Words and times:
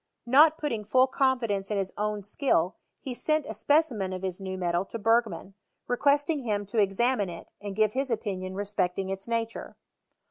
Not 0.25 0.57
putting 0.57 0.83
full 0.83 1.07
confi 1.07 1.47
dence 1.49 1.69
in 1.69 1.77
his 1.77 1.93
own 1.95 2.23
skill, 2.23 2.75
he 3.01 3.13
sent 3.13 3.45
a 3.45 3.53
specimen 3.53 4.13
of 4.13 4.23
his 4.23 4.41
new 4.41 4.57
metal 4.57 4.83
to 4.85 4.97
Bergman, 4.97 5.53
requesting 5.87 6.39
him 6.39 6.65
to 6.73 6.79
examine 6.79 7.29
it 7.29 7.49
and 7.61 7.75
give 7.75 7.93
his 7.93 8.09
opinion 8.09 8.55
respecting 8.55 9.09
its 9.09 9.27
nature. 9.27 9.75